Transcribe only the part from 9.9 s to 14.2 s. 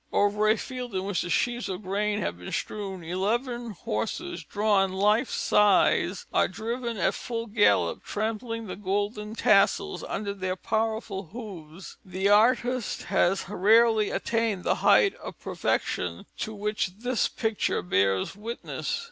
under their powerful hoofs. The artist has rarely